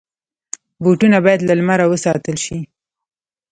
بوټونه 0.83 1.17
باید 1.25 1.41
له 1.49 1.53
لمره 1.59 1.85
وساتل 1.87 2.35
شي. 2.45 2.59